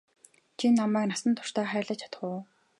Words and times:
Чи 0.57 0.65
намайг 0.77 1.05
насан 1.09 1.33
туршдаа 1.35 1.65
хайрлаж 1.69 1.97
чадах 2.01 2.21
уу? 2.27 2.39